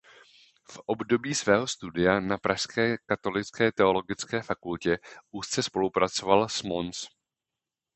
[0.71, 4.99] V období svého studia na pražské katolické teologické fakultě
[5.31, 7.07] úzce spolupracoval s Mons.